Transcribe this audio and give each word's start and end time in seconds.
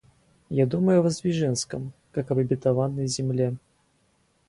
Я 0.49 0.65
думаю 0.65 0.97
о 0.97 1.01
Воздвиженском, 1.03 1.93
как 2.11 2.31
об 2.31 2.39
обетованной 2.39 3.05
земле. 3.05 3.55